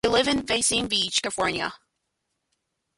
They 0.03 0.09
live 0.09 0.27
in 0.27 0.41
Venice 0.47 0.71
Beach, 0.87 1.21
California. 1.21 1.71